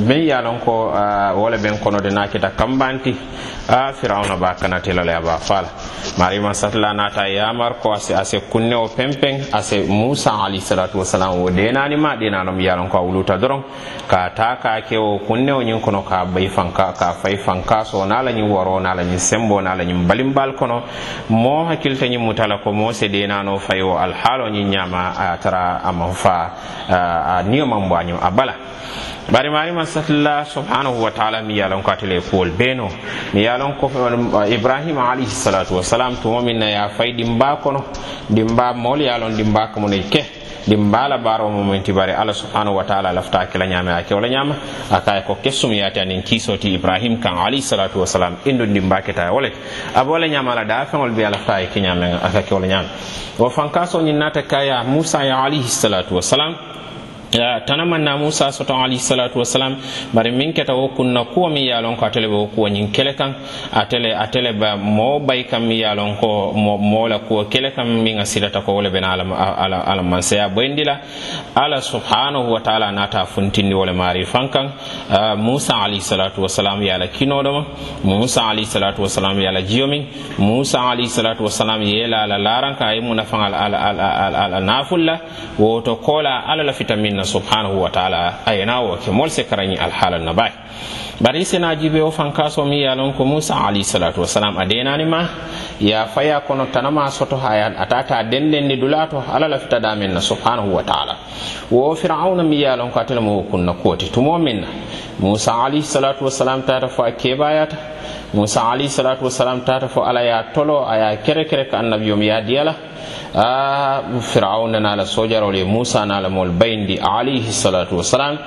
min 0.07 0.27
yalon 0.27 0.59
ko 0.61 0.93
wole 1.37 1.57
ɓen 1.57 1.63
beŋ 1.63 1.79
kono 1.83 2.01
de 2.01 2.11
naa 2.11 2.27
kambanti 2.57 3.15
a 3.69 3.93
firawna 3.93 4.37
ba 4.37 4.55
kanatelole 4.55 5.13
a 5.15 5.21
ba 5.21 5.39
fala. 5.39 5.69
Marima 6.19 6.55
satla 6.55 6.93
nata 6.95 7.27
yamar 7.29 7.81
ko 7.81 7.93
ase 7.93 8.15
ase 8.15 8.41
kunne 8.51 8.75
o 8.75 8.89
pempen 8.89 9.43
ase 9.53 9.83
musa 9.89 10.31
alayhi 10.33 10.61
salatu 10.61 10.99
wasalam 10.99 11.41
wo 11.43 11.51
denani 11.51 11.97
ma 11.97 12.17
denanom 12.17 12.59
yalon 12.61 12.89
ko 12.89 12.99
wuluta 13.03 13.37
doron 13.39 13.63
ka 14.09 14.31
ta 14.35 14.57
ka 14.63 14.81
ke 14.83 14.97
o 14.97 15.19
kunne 15.27 15.51
o 15.51 15.63
ñin 15.63 15.81
kono 15.81 16.03
ka 16.03 16.25
bay 16.25 16.49
fanka 16.49 16.93
ka 16.97 17.13
fay 17.13 17.37
fanka 17.37 17.85
so 17.85 18.05
nala 18.07 18.31
ñin 18.33 18.49
woro 18.49 18.79
nala 18.81 19.03
ñin 19.03 19.19
sembo 19.19 19.61
nala 19.61 19.85
ñin 19.85 20.07
balimbal 20.07 20.55
kono. 20.55 20.83
Mo 21.31 21.65
hakilta 21.67 22.07
ñin 22.07 22.21
mutala 22.21 22.59
ko 22.63 22.73
mo 22.73 22.93
se 22.93 23.09
denano 23.09 23.59
fay 23.59 23.83
o 23.83 23.99
alhaalo 23.99 24.49
ñin 24.51 24.71
ñama 24.71 25.13
a 25.19 25.37
tara 25.39 25.81
ama 25.85 26.13
fa 26.13 26.51
a 26.89 27.43
niyoma 27.43 27.77
a 28.23 28.31
bala 28.31 28.55
bari 29.33 29.51
marima 29.51 29.85
satla 29.87 30.45
subhanahu 30.47 31.03
wa 31.03 31.11
taala 31.11 31.43
mi 31.43 31.59
yalon 31.59 31.83
ko 31.83 31.91
atele 31.91 32.21
kuwol 32.21 32.51
beno. 32.51 32.89
Mi 33.35 33.43
yalon 33.43 33.75
ko 33.79 33.91
ibrahima 34.47 35.11
alayhi 35.11 35.27
salatu 35.31 35.75
wasalam 35.77 36.17
tumomin 36.23 36.59
na 36.59 36.67
ya 36.71 36.89
fay 36.89 37.13
dimba 37.13 37.57
kono. 37.63 37.85
Dimba 38.31 38.73
mol 38.75 39.01
yalon 39.01 39.33
ɗimba 39.37 39.71
ne 39.89 40.03
ke. 40.11 40.25
Ɗimba 40.69 41.09
la 41.09 41.19
baro 41.19 41.49
momenti 41.49 41.93
bari 41.93 42.13
ala 42.13 42.33
subhanahu 42.33 42.77
wa 42.77 42.85
taala 42.85 43.13
lafta 43.13 43.47
kila 43.47 43.67
ñaame 43.67 43.91
a 43.93 44.03
kewla 44.03 44.27
a 44.91 44.97
akaye 44.97 45.23
ko 45.27 45.37
kessum 45.43 45.73
yaate 45.73 45.99
anin 46.01 46.23
kiisoti 46.23 46.75
ibrahim 46.75 47.21
kan 47.21 47.39
alayhi 47.39 47.63
salatu 47.63 48.01
wasalam 48.01 48.35
indu 48.45 48.65
ɗimba 48.67 49.01
keta 49.03 49.31
wolet 49.33 49.55
abo 49.95 50.13
wala 50.13 50.27
ñama 50.29 50.55
la 50.57 50.65
da 50.65 50.85
feŋol 50.87 51.11
bi 51.15 51.23
a 51.23 51.31
lafta 51.31 51.61
ke 51.63 51.69
kiñame 51.75 52.19
aka 52.23 52.43
kewla 52.43 52.67
ñame 52.67 52.89
wo 53.39 53.49
fankaso 53.49 54.01
ñin 54.03 54.19
nata 54.19 54.43
kaya 54.43 54.83
musa 54.83 55.23
ya 55.25 55.39
alayhi 55.45 55.69
salatu 55.69 56.15
wasalam 56.17 56.55
tanamanna 57.67 58.17
musa 58.19 58.53
soto 58.53 58.75
alayhi 58.75 58.99
salatu 58.99 59.39
wasalam 59.39 59.77
bari 60.15 60.31
min 60.33 60.53
keta 60.53 60.75
wo 60.75 60.89
kunna 60.89 61.25
kuwo 61.25 61.49
min 61.51 61.65
ye 61.65 61.81
lon 61.81 61.97
ko 61.97 62.07
atele 62.07 62.29
be 62.29 62.35
wo 62.35 62.47
kuwo 62.47 62.69
ñin 62.69 62.93
kele 62.93 63.15
kan 63.15 63.35
atele 63.73 64.15
atele 64.15 64.53
ba 64.59 64.77
mo 64.77 65.21
bay 65.21 65.45
kam 65.45 65.67
mi 65.67 65.81
ye 65.81 65.95
lon 65.95 66.17
ko 66.17 66.53
mo 66.53 67.07
la 67.09 67.19
kuwo 67.19 67.45
kele 67.51 67.71
kan 67.75 67.85
min 67.87 68.19
a 68.19 68.23
silata 68.25 68.61
ko 68.65 68.73
wole 68.75 68.91
bena 68.91 69.13
ala, 69.13 69.85
ala, 69.87 70.03
mansaya 70.03 70.49
boyindi 70.49 70.85
la 70.85 70.99
ala 71.55 71.81
subhanahu 71.81 72.53
wa 72.53 72.61
taala 72.61 72.91
nata 72.93 73.27
funtindi 73.27 73.75
wole 73.75 73.93
mari 73.93 74.25
fan 74.25 74.49
kan 74.49 74.67
uh, 75.11 75.35
musa 75.37 75.75
alayhi 75.75 76.01
salatu 76.01 76.43
wasalam 76.43 76.83
ye 76.83 76.97
la 76.99 77.07
kino 77.09 77.43
doma 77.43 77.65
musa 78.05 78.43
alayhi 78.49 78.67
salatu 78.67 79.03
wasalam 79.03 79.39
ye 79.41 79.51
la 79.51 79.63
jiyo 79.63 79.87
min 79.89 80.07
musa 80.39 80.81
alayhi 80.81 81.09
salatu 81.09 81.45
wasalam 81.45 81.83
ye 81.83 82.07
la 82.07 82.27
la 82.27 82.39
laran 82.39 82.77
ka 82.77 82.91
ye 82.93 83.01
muna 83.01 83.25
fan 83.25 83.41
ala, 83.53 84.61
nafulla 84.61 85.21
woto 85.59 85.97
kola 85.97 86.45
ala 86.47 86.63
la 86.63 86.73
fita 86.73 86.97
min 86.97 87.17
na 87.17 87.25
subhanahu 87.27 87.83
wa 87.83 87.91
taala 87.91 88.47
ayena 88.47 88.81
wo 88.81 88.97
ke 88.97 89.11
mol 89.11 89.29
se 89.31 89.45
karañi 89.45 89.77
alhaala 89.79 90.19
na 90.19 90.33
bay. 90.33 90.53
Bari 91.21 91.45
sena 91.45 91.75
jibe 91.77 92.01
o 92.01 92.11
fankaso 92.11 92.65
mi 92.69 92.83
yalon 92.83 93.13
ko 93.17 93.25
musa 93.25 93.55
alayhi 93.57 93.85
salatu 93.85 94.21
wasalam 94.21 94.57
a 94.61 94.67
denani 94.67 95.05
ma 95.09 95.29
ya 95.81 96.07
faya 96.07 96.41
kono 96.41 96.67
tanama 96.67 97.11
soto 97.11 97.37
ha 97.37 97.51
atata 97.77 98.23
dendendi 98.25 98.77
dulato 98.77 99.23
ala 99.33 99.49
la 99.49 99.59
fita 99.59 99.81
damin 99.81 100.13
na 100.13 100.21
subhanahu 100.21 100.75
wa 100.75 100.83
taala. 100.83 101.17
Wo 101.71 101.95
fir'auna 101.95 102.43
mi 102.45 102.61
yalon 102.61 102.91
ko 102.93 103.01
atele 103.01 103.21
mo 103.21 103.43
kunna 103.51 103.73
koti 103.75 104.11
tumo 104.13 104.39
minna 104.39 104.69
musa 105.19 105.53
alayhi 105.65 105.85
wasalam 106.21 106.63
tata 106.67 106.89
fo 106.89 107.03
a 107.05 107.13
kebayata 107.13 107.77
musa 108.35 108.61
alayhi 108.71 108.91
wasalam 109.23 109.65
tata 109.65 109.89
fo 109.89 110.03
ala 110.03 110.23
ya 110.23 110.43
tolo 110.53 110.87
aya 110.89 111.17
kere 111.23 111.45
kere 111.45 111.65
ka 111.71 111.79
annabiyom 111.79 112.23
ya 112.23 112.41
diyala. 112.41 112.75
A 113.35 114.03
firauna 114.21 114.81
nala 114.81 115.05
sojarol 115.05 115.55
e 115.57 115.65
musa 115.65 116.05
nala 116.07 116.29
mol 116.31 116.49
bayindi 116.51 116.99
alayhi 116.99 117.53
salatu 117.53 117.97
wasalam 117.99 118.39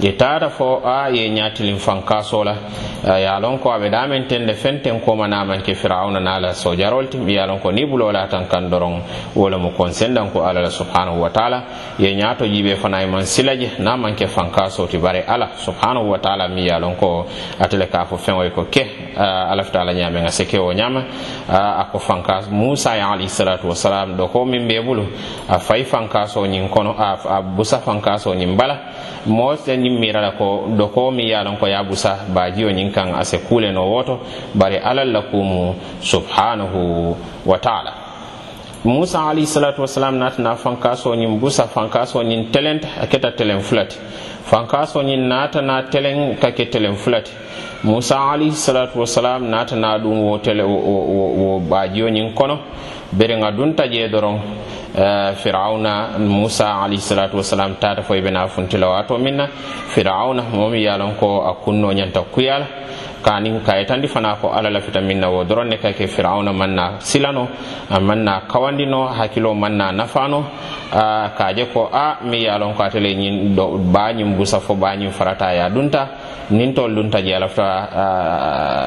ye 0.00 0.12
tata 0.16 0.48
fo 0.48 0.80
a 0.84 1.10
ye 1.10 1.28
ñatilin 1.28 1.76
fankasola 1.78 2.56
ya 3.04 3.38
lon 3.40 3.58
ko 3.58 3.70
aɓe 3.70 3.90
ɗamentende 3.90 4.54
fenten 4.54 5.00
komanamanke 5.00 5.74
firauna 5.74 6.18
nala 6.20 6.54
sojarol 6.54 7.08
ti 7.08 7.18
ya 7.34 7.46
lon 7.46 7.58
ko 7.60 7.70
ni 7.72 7.84
bulola 7.84 8.26
tan 8.28 8.46
kan 8.48 8.70
doron 8.70 9.02
wola 9.36 9.58
mo 9.58 9.70
kon 9.76 9.92
sendan 9.92 10.30
ko 10.32 10.40
alala 10.42 10.70
subhanahu 10.70 11.20
wa 11.20 11.28
taala. 11.30 11.62
Ye 11.98 12.14
ñato 12.16 12.44
jiɓe 12.46 12.76
fana 12.76 12.98
silaje 13.24 13.72
namanke 13.78 14.26
fankasoti 14.26 14.98
bare 14.98 15.24
ala 15.28 15.50
subhanahu 15.56 16.08
wa 16.10 16.17
taala 16.18 16.48
mi 16.48 16.62
ye 16.66 16.78
lon 16.78 16.94
ko 16.96 17.26
atele 17.58 17.86
ka 17.88 18.04
fo 18.04 18.16
feŋoy 18.16 18.50
ko 18.50 18.64
ke 18.70 18.82
ala 19.16 19.62
ala 19.74 19.92
ñaame 19.94 20.20
ŋa 20.22 20.30
se 20.30 20.44
ke 20.44 20.58
wo 20.58 20.72
ñaama. 20.72 21.02
A 21.48 21.84
ko 21.92 21.98
fanka 21.98 22.40
musa 22.50 22.96
ye 22.96 23.02
alayhisalatu 23.02 23.68
wasalam 23.68 24.16
ɗo 24.16 24.28
ko 24.32 24.44
min 24.44 24.66
be 24.68 24.80
bulu. 24.80 25.04
A 25.48 25.58
fay 25.58 25.84
fankaso 25.84 26.46
ñin 26.46 26.68
kono 26.68 26.94
a 26.98 27.40
busa 27.42 27.78
fankaso 27.78 28.34
ñin 28.34 28.56
bala. 28.56 28.76
Mo 29.26 29.54
ñin 29.54 29.98
mirala 29.98 30.32
ko 30.32 30.64
ɗo 30.68 30.86
ko 30.92 31.10
mi 31.10 31.24
ye 31.28 31.42
lon 31.44 31.56
ko 31.56 31.66
ya 31.66 31.82
busa 31.82 32.24
baajiyo 32.28 32.70
ñin 32.70 32.92
kaŋ 32.92 33.14
a 33.18 33.24
se 33.24 33.38
kuule 33.38 33.72
no 33.72 33.84
woto 33.88 34.20
bari 34.54 34.76
alal 34.78 35.12
la 35.12 35.22
kumu 35.22 35.74
subhanahu 36.00 37.16
wa 37.46 37.58
taala. 37.58 38.07
musa 38.84 39.20
alayhisalatu 39.28 39.80
wasalam 39.82 40.14
natana 40.18 40.56
fankaso 40.56 41.14
ñin 41.16 41.38
busa 41.40 41.66
fankaso 41.66 42.22
ñin 42.22 42.50
telenta 42.52 42.88
a 43.00 43.06
keta 43.06 43.30
telen 43.32 43.60
fulati. 43.60 43.96
Fankaso 44.44 45.02
ñin 45.02 45.28
natana 45.28 45.82
telen 45.90 46.36
ka 46.40 46.50
ke 46.52 46.66
telen 46.70 46.94
fulati. 46.96 47.30
Musa 47.84 48.16
alayhisalatu 48.32 49.00
wasalam 49.00 49.50
natana 49.50 49.98
ɗum 49.98 50.20
wo 50.22 50.38
tele 50.38 50.62
wo 50.62 51.60
bajiyo 51.60 52.08
ñin 52.08 52.34
kono. 52.34 52.58
Bere 53.12 53.36
ŋa 53.36 53.50
dunta 53.52 53.84
je 53.90 54.08
doron 54.08 54.38
eh, 54.96 55.32
firauna 55.36 56.18
musa 56.18 56.80
alayhisalatu 56.82 57.36
wasalam 57.36 57.74
tata 57.80 58.02
fo 58.02 58.14
ɓena 58.14 58.22
bena 58.24 58.48
funtila 58.48 58.88
wato 58.88 59.18
min 59.18 59.36
na 59.36 59.48
momi 60.52 60.82
yalon 60.84 61.14
ko 61.18 61.42
a 61.42 61.54
kunno 61.64 61.92
ñanta 61.92 62.20
kuyala. 62.32 62.66
kanin 63.28 63.60
kayitandi 63.60 64.08
fana 64.08 64.40
ko 64.40 64.48
ala 64.48 64.72
lafita 64.72 65.04
min 65.04 65.20
na 65.20 65.28
wo. 65.28 65.44
Dɔrɔn 65.44 65.68
ne 65.68 65.76
ka 65.76 65.92
kɛ 65.92 66.08
firawuna 66.08 66.52
man 66.56 66.72
na 66.74 66.84
silano 67.00 67.44
a 67.90 68.00
man 68.00 68.24
na 68.24 68.40
kawandino 68.48 69.12
hakkilo 69.12 69.52
man 69.54 69.76
na 69.76 69.92
nafano. 69.92 70.40
A 70.90 71.28
kaje 71.36 71.68
ko 71.70 71.90
a 71.92 72.24
mi 72.24 72.44
yalon 72.48 72.72
ko 72.74 72.82
atele 72.82 73.12
ba 73.52 73.68
bañin 74.08 74.32
busa 74.34 74.60
fo 74.60 74.74
bañin 74.74 75.12
farata 75.12 75.52
ya 75.52 75.68
dunta. 75.68 76.08
nin 76.50 76.74
tol 76.74 76.94
dun 76.94 77.10
taji 77.10 77.32
alafta 77.34 77.64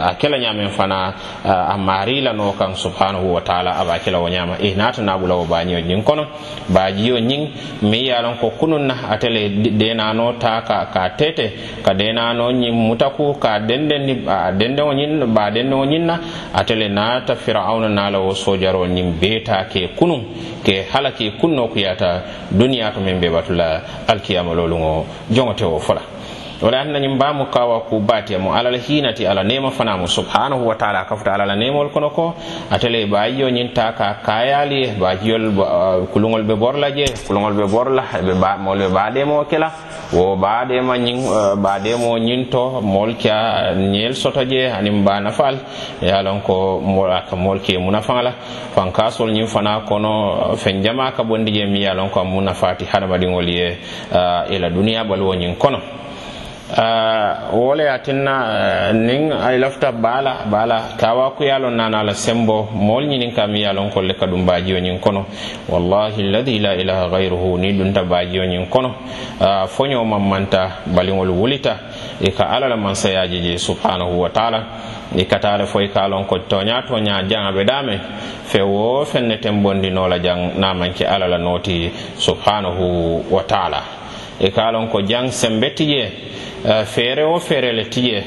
a 0.10 0.16
kela 0.20 0.38
ñamen 0.38 0.70
fana 0.70 1.14
a 1.46 1.78
maari 1.78 2.22
lano 2.22 2.54
kan 2.58 2.74
subhanahu 2.76 3.34
wa 3.34 3.42
taala 3.42 3.72
aba 3.78 4.00
kela 4.00 4.20
wo 4.20 4.30
ñama 4.30 4.58
i 4.60 4.68
eh, 4.70 4.76
nata 4.76 5.02
nabula 5.02 5.36
wo 5.36 5.46
bañio 5.46 5.80
ñin 5.80 6.04
kono 6.04 6.26
bajiyo 6.70 7.20
ñin 7.20 7.50
mi 7.84 8.08
yalon 8.08 8.36
ko 8.40 8.50
kunun 8.60 8.88
na 8.88 8.96
atele 9.12 9.50
denano 9.78 10.34
ta 10.40 10.62
ka, 10.68 10.86
ka 10.94 11.10
tete 11.18 11.52
ka 11.84 11.94
denano 11.94 12.52
ñin 12.52 12.74
mutaku 12.74 13.38
ka 13.40 13.60
denden 13.60 14.06
ni 14.06 14.14
a 14.28 14.52
dendeŋo 14.52 14.94
ñin 14.94 15.26
ba 15.34 15.50
dendeŋo 15.52 15.86
ñin 15.86 16.06
na 16.06 16.20
atele 16.54 16.88
nata 16.90 17.36
firauna 17.36 17.90
nala 17.90 18.20
wo 18.20 18.34
sojaro 18.34 18.86
ñin 18.88 19.20
beta 19.20 19.66
ke 19.70 19.90
kunun 19.96 20.24
ke 20.64 20.86
halaki 20.92 21.32
kunno 21.40 21.68
kuyata 21.68 22.24
duniya 22.52 22.92
to 22.94 23.00
min 23.02 23.20
be 23.20 23.30
batula 23.30 23.82
alkiyama 24.08 24.54
lolungo 24.54 25.06
jongote 25.30 25.66
wo 25.66 25.80
fola. 25.80 26.02
wala 26.62 26.82
anna 26.82 27.00
ñiŋ 27.00 27.18
kawa 27.52 27.82
ku 27.90 28.00
baatiyemu 28.00 28.44
mo 28.44 28.54
alal 28.54 28.78
hinati 28.78 29.26
ala 29.26 29.44
neema 29.44 29.72
fanamu. 29.72 30.08
Subhanahu 30.08 30.68
wa 30.68 30.76
taala 30.76 31.06
kafuta 31.06 31.34
ala 31.34 31.46
la 31.46 31.56
kono 31.94 32.10
ko 32.10 32.36
atele 32.70 33.02
le 33.02 33.06
baajiyo 33.08 33.50
ñiŋ 33.50 33.74
ta 33.74 33.94
ka 33.94 34.22
kayali 34.24 34.82
ye 34.82 34.88
baajiyol 35.00 35.54
kuluŋol 36.14 36.44
be 36.44 36.54
bor 36.56 36.78
la 36.78 36.92
je 36.92 37.06
be 37.58 37.66
bor 37.68 37.90
la 37.90 38.04
be 38.22 38.34
moolu 38.62 38.88
be 38.88 38.94
baadeemoo 38.94 39.46
ke 39.50 39.58
la 39.58 39.72
wo 40.14 40.36
baadeema 40.36 40.98
ñiŋ 40.98 41.18
nyin 41.18 42.22
ñiŋ 42.22 42.42
eh, 42.42 42.50
to 42.52 42.70
nyinto 42.72 42.82
mol 42.82 43.16
kya 43.18 43.74
nyel 43.76 44.14
soto 44.14 44.44
je 44.46 44.70
aniŋ 44.70 45.04
baa 45.04 45.20
nafaal 45.20 45.58
ya 46.02 46.22
lon 46.22 46.42
ko 46.42 46.80
mo 46.80 47.08
ka 47.30 47.36
mol 47.36 47.60
ke 47.60 47.78
munafala 47.78 48.22
la 48.22 48.32
fankaasol 48.76 49.32
ñiŋ 49.32 49.48
fana 49.48 49.82
kono 49.88 50.56
fen 50.58 50.84
jama 50.84 51.12
ka 51.12 51.24
bondi 51.24 51.52
je 51.54 51.66
miŋ 51.66 51.82
ye 51.82 51.88
a 51.88 51.94
loŋ 51.94 52.10
ko 52.10 52.20
a 52.20 52.24
mu 52.24 52.42
nafaati 52.42 52.86
hadamadiŋolu 52.86 53.50
ye 53.50 53.78
i 54.50 54.58
la 54.60 54.70
kono. 55.58 55.80
Ah, 56.74 57.50
wole 57.52 57.84
le 57.84 57.84
eh, 57.84 57.92
ye 57.92 58.94
nin 58.94 59.34
ay 59.34 59.58
lafta 59.60 59.92
bala 59.92 60.46
bala 60.50 60.96
baala 60.98 61.32
ku 61.36 61.44
loŋ 61.60 61.76
nana 61.76 62.02
la 62.02 62.14
sembo 62.14 62.70
mol 62.72 63.04
ñiniŋ 63.08 63.34
ka 63.36 63.46
miŋ 63.46 63.58
ye 63.60 63.68
a 63.68 63.74
loŋ 63.74 63.90
kolle 63.92 64.14
ka 64.16 64.26
duŋ 64.26 64.46
kono. 65.02 65.26
Wallahi 65.68 66.22
alladhi 66.24 66.60
la 66.60 66.74
ilaha 66.76 67.10
gayruhu 67.12 67.58
niŋ 67.60 67.78
dunta 67.78 68.04
baajiyo 68.04 68.46
ñiŋ 68.46 68.70
kono. 68.70 68.96
Ah, 69.42 69.68
Foñoo 69.68 70.06
maŋ 70.06 70.22
manta 70.30 70.70
baliŋolu 70.86 71.34
wulita. 71.34 71.76
E 72.22 72.32
ka 72.32 72.46
ala 72.48 72.70
la 72.70 72.78
mansaya 72.78 73.28
je 73.28 73.58
subhanahu 73.58 74.22
wa 74.22 74.30
taala. 74.30 74.64
I 75.14 75.26
ka 75.26 75.40
taa 75.40 75.58
le 75.58 75.66
ka 75.94 76.06
a 76.08 76.24
ko 76.24 76.38
toña 76.48 76.84
toña 76.88 77.22
jaŋ 77.28 77.48
a 77.48 77.52
be 77.52 77.64
daame. 77.66 78.00
Fe 78.46 78.62
wo 78.62 79.04
fenne 79.04 79.28
ne 79.28 79.38
teŋ 79.44 79.56
la 80.08 80.18
jaŋ 80.20 80.56
naamaŋ 80.56 80.94
ala 81.04 81.28
la 81.28 81.38
noti 81.38 81.92
subhanahu 82.16 83.26
wa 83.30 83.44
taala. 83.44 84.01
e 84.42 84.50
ka 84.52 84.72
lon 84.72 84.88
ko 84.90 85.02
jang 85.02 85.30
sembe 85.32 85.74
ti 85.76 85.94
eh, 85.94 86.10
feere 86.86 87.24
wo 87.24 87.40
feere 87.40 87.72
le 87.72 87.86
ti 87.90 88.02
je 88.10 88.24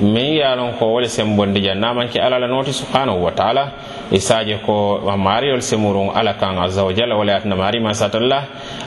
ye 0.00 0.54
lon 0.56 0.72
ko 0.78 0.86
wole 0.86 1.08
sembondi 1.08 1.60
je 1.60 1.74
naŋ 1.74 1.94
maŋ 1.94 2.08
la 2.30 2.46
nooti 2.46 2.72
subhanahu 2.72 3.22
wa 3.24 3.30
taala. 3.32 3.72
Isaje 4.12 4.56
se 4.56 4.64
ko 4.64 5.00
maariyolu 5.16 5.60
semuruŋ 5.60 6.12
ala 6.14 6.34
kan 6.34 6.56
azza 6.58 6.84
wa 6.84 6.92
jalla 6.92 7.16
wala 7.16 7.36
atna 7.36 7.56
mari 7.56 7.80
ma 7.80 7.92
satalla. 7.92 8.42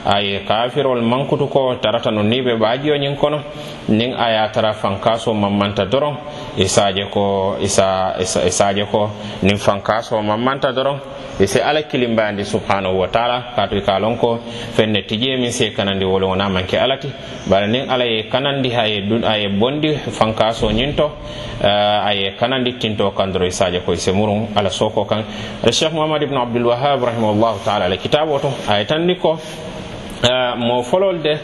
Ay 0.06 0.40
kafirol 0.48 1.02
mankutu 1.02 1.48
ko 1.48 1.76
tarata 1.80 2.10
no 2.10 2.22
nibe 2.22 2.56
baajiyo 2.58 2.96
kono. 3.20 3.42
Nin 3.88 4.14
a 4.14 4.48
tara 4.52 4.72
fankaso 4.72 5.34
mamanta 5.34 5.84
doron. 5.84 6.16
E 6.56 6.62
isaje 6.64 7.04
ko 7.10 7.56
e 7.60 7.64
isa 7.64 8.14
e 8.18 8.24
isaje 8.48 8.84
ko. 8.90 9.10
Nin 9.42 9.56
fankaso 9.56 10.20
mammanta 10.22 10.72
doron 10.72 11.00
ise 11.40 11.60
ala 11.62 11.82
kilimbandi 11.82 12.44
subhanahu 12.44 12.98
wa 13.00 13.08
taala 13.08 13.52
katu 13.56 13.80
ka 13.82 13.98
lon 13.98 14.16
ko 14.18 14.38
fenne 14.76 15.02
tije 15.08 15.36
min 15.40 15.50
se 15.52 15.70
kanandi 15.72 16.04
wolo 16.04 16.28
wona 16.28 16.48
manke 16.48 16.76
alati. 16.78 17.08
Bara 17.48 17.66
nin 17.66 17.88
ala 17.90 18.04
ye 18.04 18.28
kanandi 18.28 18.70
haye 18.70 19.00
dun 19.08 19.24
aye 19.24 19.48
bondi 19.48 19.96
fankaso 19.96 20.70
nyinto 20.72 21.06
uh, 21.06 22.06
aye 22.06 22.36
kanandi 22.38 22.72
tinto 22.78 23.10
kandro 23.12 23.46
isaje 23.46 23.80
ko 23.80 23.92
ise 23.92 24.12
murun 24.12 24.48
ala 24.54 24.70
soko 24.70 25.04
kan. 25.04 25.24
Ala 25.62 25.72
cheikh 25.72 25.92
muhammad 25.92 26.22
ibn 26.22 26.36
abdul 26.36 26.66
wahhab 26.66 27.00
rahimahullahu 27.02 27.64
taala 27.64 27.84
ala 27.86 27.96
kitabo 27.96 28.38
to 28.38 28.52
aye 28.68 28.84
tanni 28.84 29.16
ko 29.16 29.32
uh, 29.32 30.54
mo 30.56 30.82
folol 30.82 31.22
de 31.22 31.34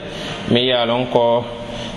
mi 0.53 0.69
yalon 0.69 1.07
ko 1.11 1.45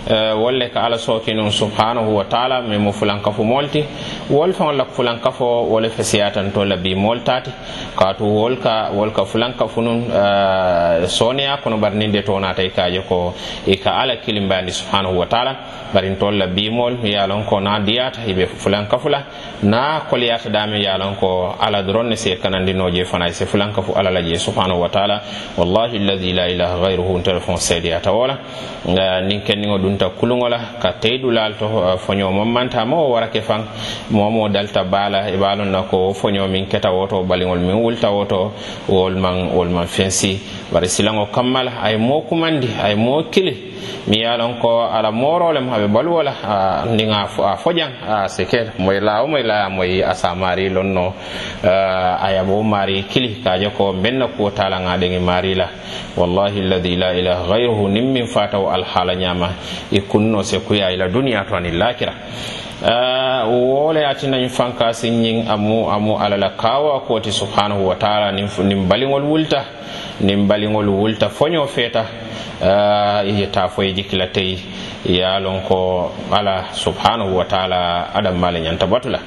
wolle 0.09 0.69
ka 0.73 0.85
ala 0.85 0.97
sooki 0.97 1.33
nun 1.33 1.51
subhanahu 1.51 2.15
wa 2.15 2.23
taala 2.23 2.61
min 2.61 2.79
mo 2.81 2.91
fulankafu 2.91 3.43
molti. 3.43 3.85
Wol 4.29 4.53
faŋol 4.53 4.75
la 4.77 4.85
fulankafo 4.85 5.67
wole 5.69 5.89
fesiyatanto 5.89 6.65
la 6.65 6.77
bi 6.77 6.95
mol 6.95 7.23
tati 7.23 7.51
kaatu 7.95 8.23
wol 8.23 8.57
ka 8.57 8.89
wol 8.93 9.11
ka 9.11 9.25
fulankafu 9.25 9.81
nun 9.81 10.05
soneya 11.07 11.57
kono 11.63 11.77
bari 11.77 11.97
nin 11.97 12.11
de 12.11 12.21
tonata 12.23 12.63
i 12.63 12.69
kaje 12.69 13.01
ko 13.07 13.33
i 13.67 13.77
ka 13.77 13.91
ala 14.01 14.15
kilimbandi 14.17 14.71
subhanahu 14.71 15.17
wa 15.19 15.25
taala. 15.25 15.55
Bari 15.93 16.09
ntol 16.09 16.37
la 16.37 16.47
bimol 16.47 17.03
ye 17.03 17.27
lon 17.27 17.43
ko 17.43 17.59
na 17.59 17.79
diyata 17.79 18.21
be 18.25 18.47
fulankafu 18.47 19.09
la. 19.09 19.23
Na 19.63 20.01
koliyata 20.09 20.49
dame 20.49 20.79
ye 20.79 20.97
lon 20.97 21.15
ko 21.15 21.55
ala 21.59 21.83
doron 21.83 22.07
ne 22.07 22.15
se 22.15 22.37
kanandinoje 22.37 23.05
fana 23.05 23.29
se 23.31 23.45
fulankafu 23.45 23.93
ala 23.93 24.09
la 24.09 24.21
je 24.21 24.35
subhanahu 24.35 24.81
wa 24.81 24.89
taala. 24.89 25.21
Wallahi 25.57 25.97
alladi 25.97 26.33
la 26.33 26.47
ilaha 26.47 26.77
gayruhu 26.87 27.21
telefon 27.21 27.57
seediyata 27.57 28.11
wola 28.11 28.37
nin 28.85 29.41
kenniŋo 29.41 29.77
dunta 29.91 30.09
kuluŋo 30.09 30.47
la 30.49 30.59
ka 30.81 30.91
teyidu 31.01 31.31
laal 31.31 31.53
to 31.59 31.65
uh, 31.65 31.95
foño 31.99 32.31
mo 32.31 32.45
manta 32.45 32.85
ma 32.85 32.95
wo 32.95 33.11
warake 33.13 33.41
faŋ 33.41 33.61
momo 34.11 34.47
dalta 34.49 34.83
bala 34.83 35.27
i 35.29 35.33
e 35.33 35.37
be 35.37 35.45
a 35.45 35.55
loŋ 35.55 35.69
na 35.71 35.81
ko 35.83 35.97
wo 36.07 36.13
foño 36.13 36.47
miŋ 36.47 36.65
keta 36.71 36.89
woto 36.91 37.23
baliŋol 37.23 37.59
miŋ 37.59 37.77
wulta 37.83 38.09
woto 38.09 38.51
wolu 38.87 39.17
maŋ 39.19 39.35
wolu 39.55 39.71
maŋ 39.71 39.87
fensi 39.87 40.39
bari 40.71 40.87
silango 40.87 41.25
kammala 41.31 41.71
ay 41.83 41.97
mo 41.97 42.21
kumandi 42.21 42.69
ay 42.83 42.95
mo 42.95 43.23
kili. 43.31 43.71
Mi 44.07 44.21
yalon 44.21 44.57
ko 44.59 44.81
ala 44.89 45.11
morolem 45.11 45.69
aɓe 45.69 45.87
baluwola 45.87 46.33
ndiga 46.89 47.27
a 47.43 47.55
foƴan 47.57 47.91
a 48.07 48.27
la. 48.27 48.71
Moy 48.79 48.99
lawo 48.99 49.27
moy 49.27 49.43
laya 49.43 49.69
moy 49.69 50.01
asa 50.03 50.33
mari 50.35 50.69
lonno 50.69 51.13
a 51.63 52.27
yaɓo 52.33 52.63
mari 52.63 53.03
kili 53.03 53.41
kaje 53.43 53.69
ko 53.77 53.93
benna 53.93 54.27
kuwo 54.27 54.49
talagaɗegi 54.51 55.19
mari 55.19 55.55
la 55.55 55.67
wallahi 56.17 56.59
alladi 56.61 56.95
la. 56.95 57.13
Ilaha 57.13 57.47
gayruhu 57.49 57.87
nin 57.89 58.11
min 58.11 58.25
fataw 58.25 58.71
alhaala 58.73 59.13
ñama 59.15 59.49
i 59.91 59.99
kunno 60.01 60.41
se 60.43 60.59
kuya 60.59 60.91
ila 60.91 61.07
duniya 61.07 61.45
to 61.47 61.55
ani 61.55 61.71
lakira 61.71 62.13
wole 63.47 64.05
atinañ 64.05 64.49
fanka 64.49 64.93
sinñin 64.93 65.47
amu 65.47 65.89
amu 65.91 66.17
alala 66.17 66.49
kawa 66.57 67.01
koti 67.01 67.31
subhanahu 67.31 67.87
wa 67.87 67.95
taala 67.95 68.31
nin 68.31 68.47
baligol 68.87 69.23
wulta 69.23 69.63
nin 70.21 70.47
baliŋol 70.47 70.87
wulta 70.89 71.29
foño 71.29 71.65
feeta 71.67 72.05
yeta 73.25 73.63
eh, 73.65 73.69
foye 73.69 73.93
jikkila 73.93 74.27
tey 74.27 74.57
ye 75.05 75.39
lon 75.39 75.61
ko 75.67 76.11
ala 76.31 76.65
subhanahu 76.73 77.37
wa 77.37 77.45
taala 77.45 78.13
adamma 78.13 78.51
le 78.51 78.59
ñanta 78.61 78.85
batu 78.87 79.09
la 79.09 79.19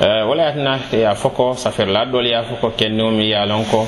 eh, 0.00 0.22
wala 0.28 0.42
yatina 0.44 0.78
ya 0.92 1.14
foko 1.14 1.50
ko 1.50 1.54
safirla 1.56 2.06
doolu 2.06 2.28
ye 2.28 2.42
fo 2.42 2.54
ko 2.60 2.72
lon 3.46 3.64
ko 3.64 3.86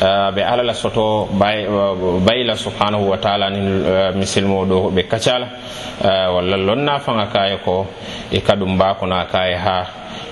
ɓe 0.00 0.34
be 0.34 0.42
ala 0.44 0.62
la 0.62 0.72
soto 0.74 1.28
bayi 1.32 2.44
subhanahu 2.56 3.10
wa 3.10 3.16
taala 3.18 3.50
ni 3.50 3.58
eh, 3.86 4.12
misilmo 4.14 4.64
ɗo 4.64 4.90
ɓe 4.90 5.02
kacala. 5.08 5.48
Walla 6.04 6.56
lonna 6.56 6.98
fanga 7.00 7.26
kaye 7.32 7.56
ko 7.64 7.86
e 8.30 8.40
kadum 8.40 8.74
mbakono 8.76 9.16
kaye 9.32 9.54
ha 9.56 9.86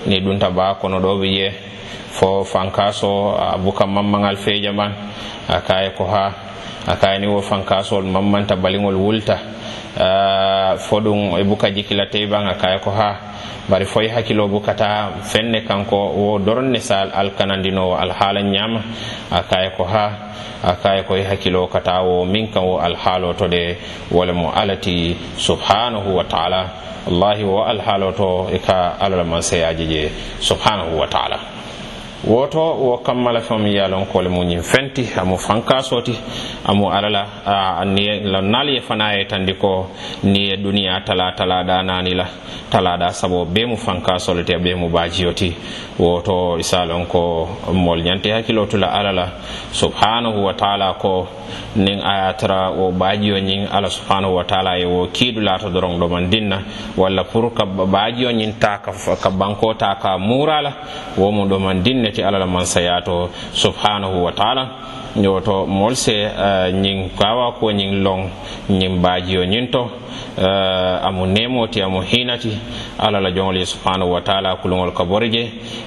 ni 0.05 0.19
ɗumta 0.21 0.49
baa 0.49 0.73
ɗo 0.81 1.17
ɓe 1.19 1.25
yiye 1.27 1.53
fo 2.17 2.43
fankaso 2.43 3.35
a 3.35 3.57
buka 3.57 3.85
mammagal 3.85 4.37
feeja 4.37 4.71
man 4.73 4.91
a 5.47 5.59
kaye 5.61 5.89
ko 5.97 6.05
ha 6.05 6.25
a 6.87 7.17
ni 7.19 7.27
wo 7.27 7.41
fankasol 7.41 8.03
mammanta 8.05 8.55
baliŋol 8.55 8.95
wulta. 8.95 9.37
Fo 10.77 10.99
ɗum 10.99 11.37
e 11.39 11.43
buka 11.43 11.69
jikila 11.71 12.05
teybaŋ 12.11 12.43
akaye 12.51 12.79
ko 12.83 12.91
ha 12.91 13.09
bari 13.69 13.85
foye 13.85 14.09
hakkilo 14.09 14.47
bukata 14.47 15.09
fenne 15.23 15.61
kanko 15.65 15.97
wo 16.13 16.37
doronne 16.39 16.79
sa 16.79 17.01
alkanandinowo 17.13 17.95
alhaala 17.97 18.41
ñama 18.43 18.81
akaye 19.31 19.69
ko 19.77 19.83
ha 19.85 20.11
akaye 20.63 21.03
koye 21.03 21.23
hakkilo 21.23 21.67
kata 21.67 22.01
wo 22.03 22.25
min 22.25 22.47
kan 22.51 22.63
wo 22.63 22.77
alhaalo 22.79 23.33
to 23.33 23.47
de 23.47 23.77
wole 24.11 24.33
mo 24.33 24.51
alati 24.51 25.15
subhanahu 25.37 26.15
wa 26.17 26.23
taala. 26.23 26.69
Wallahi 27.07 27.43
wo 27.43 27.63
alhaalo 27.63 28.11
to 28.11 28.49
e 28.53 28.59
ka 28.59 28.97
alalaman 28.99 29.41
seyaji 29.41 29.85
je 29.87 30.11
subhanahu 30.39 30.99
wa 30.99 31.07
taala. 31.07 31.39
woto 32.27 32.59
wo 32.59 32.97
kammala 33.05 33.39
feŋo 33.41 33.59
miŋ 33.59 33.73
ye 33.73 34.29
mu 34.29 34.43
ñiŋ 34.43 34.61
fenti 34.63 35.05
amu 35.21 35.37
fankasoti 35.37 36.13
amu 36.65 36.89
alala 36.89 37.21
la 37.45 37.83
lonnaal 38.31 38.69
ye 38.69 38.81
fana 38.81 39.13
ye 39.13 39.25
tandi 39.25 39.53
ko 39.53 39.91
niŋ 40.23 40.43
ye 40.49 40.57
duniyaa 40.57 41.01
tala 41.05 41.31
talaada 41.37 41.83
nani 41.83 42.13
la 42.15 42.25
talaada 42.71 43.13
sabo 43.13 43.45
be 43.45 43.65
mu 43.65 43.77
fankaso 43.77 44.33
le 44.33 44.43
ti 44.43 44.55
mu 44.75 44.89
bajiyoti 44.89 45.53
woto 45.99 46.57
isalon 46.57 47.05
ko 47.05 47.47
mol 47.73 48.01
ñanti 48.01 48.29
hakkiloo 48.31 48.65
tu 48.65 48.77
la 48.77 48.89
subhanahu 49.71 50.45
wa 50.45 50.53
taala 50.53 50.93
ko 50.99 51.27
nin 51.75 52.01
ayatara 52.01 52.69
wo 52.71 52.91
bajiyo 52.91 53.39
ñin 53.39 53.67
ala 53.71 53.89
subhanahu 53.89 54.35
wa 54.35 54.43
taala 54.43 54.77
ye 54.77 54.85
wo 54.85 55.07
kiidu 55.07 55.41
doron 55.41 55.71
doroŋ 55.73 55.99
domandiŋ 55.99 56.43
na 56.47 56.57
walla 56.97 57.23
pour 57.23 57.53
ka 57.53 57.65
bajiyo 57.65 58.31
ñin 58.31 58.53
ta 58.59 58.79
ka 58.81 59.29
banko 59.29 59.73
ta 59.75 59.95
ka 60.01 60.17
murala 60.17 60.73
wo 61.17 61.31
mu 61.31 61.45
domandiŋ 61.47 62.01
ne 62.01 62.11
dinne 62.15 62.27
ala 62.27 62.39
la 62.39 62.45
man 62.45 62.65
sayato 62.65 63.29
subhanahu 63.53 64.23
wa 64.23 64.31
taala. 64.31 64.69
Yoto 65.15 65.65
mol 65.65 65.95
se 65.95 66.27
ñing 66.73 67.09
kawa 67.17 67.53
ko 67.53 67.71
nyin 67.71 68.03
long 68.03 68.29
ñin 68.69 68.99
bajiyo 69.01 69.45
ñin 69.45 69.71
to 69.71 69.89
amu 70.37 71.25
nemoti 71.25 71.81
amu 71.81 72.01
hinati 72.01 72.51
ala 72.99 73.21
la 73.21 73.31
jongli 73.31 73.65
subhanahu 73.65 74.11
wa 74.11 74.21
taala 74.21 74.57
kulongol 74.57 74.91
ka 74.93 75.05
bori 75.05 75.31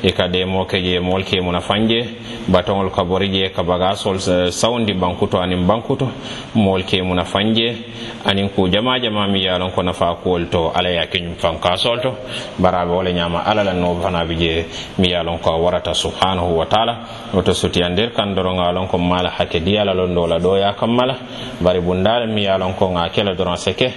e 0.03 0.13
ka 0.13 0.29
demo 0.29 0.65
ke 0.65 0.81
je 0.81 0.99
mol 1.01 1.25
ke 1.25 1.41
muna 1.43 1.61
fanje. 1.61 2.07
Batongol 2.49 2.89
ka 2.91 3.05
baga 3.05 3.29
sol 3.29 3.51
ka 3.55 3.63
bagasol 3.63 4.51
sawndi 4.51 4.95
bankuto 4.95 5.37
anin 5.39 5.67
bankuto 5.67 6.09
mol 6.55 6.83
ke 6.85 7.03
muna 7.03 7.25
fanje. 7.25 7.77
Anin 8.25 8.49
ku 8.49 8.67
jama 8.71 8.99
jama 8.99 9.29
mi 9.29 9.45
yalon 9.45 9.71
ko 9.73 9.83
nafa 9.83 10.17
kuwol 10.25 10.49
to 10.49 10.73
ala 10.75 10.89
ya 10.89 11.05
keñum 11.07 11.37
fankasol 11.37 12.01
to. 12.01 12.15
Barabe 12.59 12.93
wala 12.97 13.13
ñama 13.13 13.45
ala 13.45 13.63
la 13.63 13.73
no 13.75 13.93
bana 14.01 14.25
je 14.25 14.65
mi 14.99 15.11
yalon 15.11 15.39
ko 15.39 15.51
warata 15.61 15.93
subhanahu 16.09 16.57
wa 16.59 16.67
taala. 16.67 16.95
Woto 17.35 17.53
sutiyandir 17.55 18.13
kan 18.17 18.35
doron 18.35 18.57
lon 18.75 18.89
ko 18.89 18.99
mala 18.99 19.31
hakke 19.31 19.61
diyala 19.61 19.95
lon 19.95 20.15
dola 20.15 20.39
ɗo 20.39 20.57
ya 20.59 20.73
kammala 20.73 21.15
bari 21.61 21.81
bundala 21.81 22.27
mi 22.27 22.45
ya 22.45 22.57
lon 22.59 22.73
ko 22.75 22.89
ga 22.89 23.09
kela 23.11 23.35
doron 23.35 23.57
seke. 23.57 23.93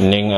Nin 0.00 0.30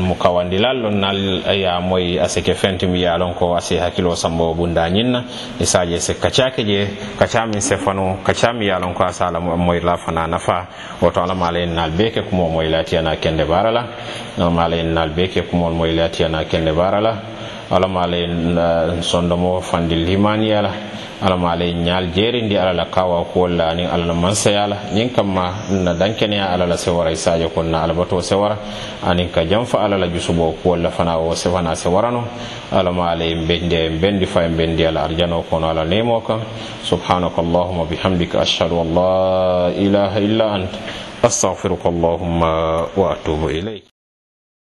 mu 0.00 0.14
kawandilal 0.16 0.76
lon 0.82 1.00
nal 1.00 1.18
ya 1.54 1.80
moy 1.80 2.18
a 2.18 2.28
seke 2.28 2.54
fenti 2.54 2.86
mi 2.86 3.00
ya 3.02 3.16
lon 3.18 3.34
ko 3.34 3.54
ase 3.56 3.78
hakkilo 3.78 4.16
sambo 4.16 4.54
bunda 4.54 4.88
ñinna 4.88 5.24
isaje 5.60 6.00
se 6.00 6.14
kacake 6.14 6.64
je 6.64 6.88
kacamin 7.18 7.60
sefano 7.60 8.18
kacami 8.24 8.66
yalon 8.66 8.94
ko 8.94 9.04
asala 9.04 9.40
moy 9.40 9.80
la 9.80 9.96
fana 9.96 10.26
nafa. 10.26 10.66
Woto 11.02 11.20
alamala 11.22 11.58
en 11.60 11.74
nal 11.74 11.90
beke 11.90 12.22
kumo 12.22 12.48
moy 12.48 12.68
latiyana 12.68 13.16
kende 13.16 13.44
barala. 13.44 13.84
No 14.38 14.48
en 14.48 14.94
nal 14.94 15.10
beke 15.10 15.42
kumol 15.42 15.72
moy 15.74 15.92
latiyana 15.92 16.44
kende 16.44 16.72
barala 16.72 17.36
Eh, 17.68 17.74
ala 17.74 17.88
ma 17.88 18.02
ala 18.04 19.02
sondomo 19.02 19.60
fandi 19.60 19.94
limaniya 19.96 20.54
yala 20.54 20.72
ala. 21.22 21.36
Ma 21.36 21.54
lay 21.56 21.72
nyal 21.74 22.06
ñaal 22.06 22.14
jeerindi 22.14 22.56
ala 22.56 22.72
la 22.72 22.84
kawa 22.86 23.24
ko 23.32 23.46
la 23.48 23.70
aniŋ 23.70 23.88
alla 23.90 24.06
yala 24.06 24.14
mansaya 24.14 24.68
kam 25.14 25.34
ma 25.34 25.50
na 25.70 25.92
danke 25.94 26.26
dankeneya 26.28 26.52
ala 26.52 26.66
la 26.66 26.76
sewara 26.76 27.10
i 27.10 27.16
sadio 27.16 27.48
kon 27.52 27.64
na 27.70 27.82
alabato 27.82 28.20
sewara. 28.22 28.56
Ani 29.02 29.28
ka 29.32 29.44
janfa 29.44 29.82
ala 29.84 29.98
la 29.98 30.06
jusubo 30.06 30.54
ko 30.62 30.76
la 30.76 30.90
fana 30.90 31.18
wo 31.18 31.34
sefana 31.34 31.74
sewarano. 31.74 32.24
Alla 32.70 32.92
ma 32.92 33.10
ala 33.10 33.18
ma 33.18 33.24
lay 33.24 33.34
bende 33.34 33.90
mbendi 33.90 34.26
fa 34.26 34.42
ye 34.42 34.48
mbendiya 34.48 34.92
la 34.92 35.02
arjano 35.04 35.42
kono 35.50 35.68
ala 35.68 35.84
nemo 35.84 36.20
ka. 36.20 36.38
Subhanak 36.84 37.36
allahuma 37.36 37.84
bihamdika 37.86 38.40
ashhadu 38.40 38.80
an 38.80 38.94
la 38.94 39.70
ilaha 39.74 40.20
illa 40.20 40.52
ant. 40.54 40.70
Astaghfiruka 41.22 41.88
allahumma 41.88 42.86
wa 42.94 43.12
atubu 43.12 43.50
ilayk. 43.50 43.95